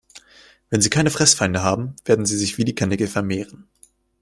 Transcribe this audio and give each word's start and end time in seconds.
Wenn 0.71 0.81
sie 0.81 0.89
keine 0.89 1.11
Fressfeinde 1.11 1.61
haben, 1.61 1.95
werden 2.05 2.25
sie 2.25 2.35
sich 2.35 2.57
wie 2.57 2.65
die 2.65 2.73
Karnickel 2.73 3.05
vermehren. 3.07 3.67